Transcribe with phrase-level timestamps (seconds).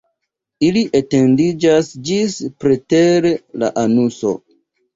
[0.67, 3.31] Ili etendiĝas ĝis preter
[3.65, 4.37] la anuso.